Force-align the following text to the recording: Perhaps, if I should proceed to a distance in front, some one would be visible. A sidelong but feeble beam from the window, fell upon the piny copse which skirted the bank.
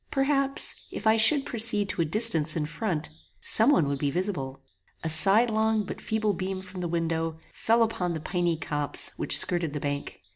Perhaps, 0.09 0.73
if 0.89 1.05
I 1.05 1.15
should 1.15 1.45
proceed 1.45 1.87
to 1.89 2.01
a 2.01 2.05
distance 2.05 2.55
in 2.55 2.65
front, 2.65 3.09
some 3.39 3.69
one 3.69 3.87
would 3.87 3.99
be 3.99 4.09
visible. 4.09 4.63
A 5.03 5.09
sidelong 5.09 5.83
but 5.83 6.01
feeble 6.01 6.33
beam 6.33 6.59
from 6.63 6.81
the 6.81 6.87
window, 6.87 7.37
fell 7.53 7.83
upon 7.83 8.13
the 8.13 8.19
piny 8.19 8.57
copse 8.57 9.11
which 9.17 9.37
skirted 9.37 9.73
the 9.73 9.79
bank. 9.79 10.19